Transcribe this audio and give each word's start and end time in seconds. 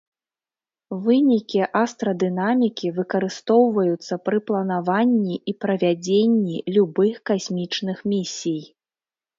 Вынікі 1.03 1.59
астрадынамікі 1.81 2.91
выкарыстоўваюцца 2.97 4.13
пры 4.25 4.37
планаванні 4.49 5.35
і 5.53 5.57
правядзенні 5.67 6.55
любых 6.81 7.13
касмічных 7.31 7.97
місій. 8.15 8.61